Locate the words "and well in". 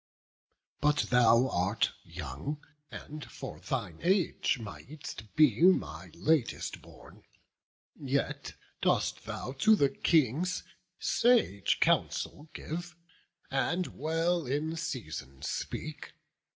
13.51-14.75